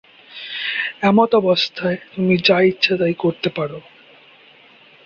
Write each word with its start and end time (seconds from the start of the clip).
এমতাবস্থায় 1.01 1.97
তুমি 2.13 2.35
যা 2.37 2.57
ইচ্ছা 2.61 2.93
তাই 2.97 3.13
করতে 3.13 3.49
পার'। 3.49 3.73